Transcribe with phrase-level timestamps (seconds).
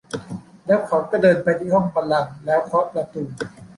[0.67, 3.23] แล้วเขาก็เดินไปที่ห้องบัลลังก์แล้วเคาะประตู